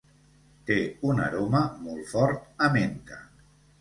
[0.69, 0.77] Té
[1.09, 3.21] un aroma molt fort a menta.